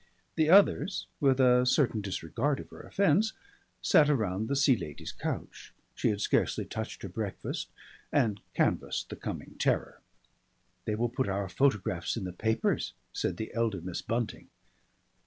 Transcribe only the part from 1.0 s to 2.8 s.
with a certain disregard of her